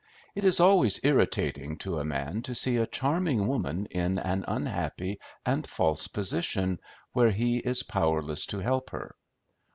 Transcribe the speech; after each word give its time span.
It 0.33 0.43
is 0.43 0.59
always 0.59 1.05
irritating 1.05 1.77
to 1.77 1.99
a 1.99 2.03
man 2.03 2.41
to 2.41 2.55
see 2.55 2.77
a 2.77 2.87
charming 2.87 3.45
woman 3.45 3.85
in 3.91 4.17
an 4.17 4.43
unhappy 4.47 5.19
and 5.45 5.67
false 5.69 6.07
position, 6.07 6.79
where 7.13 7.29
he 7.29 7.57
is 7.59 7.83
powerless 7.83 8.47
to 8.47 8.57
help 8.57 8.89
her. 8.89 9.15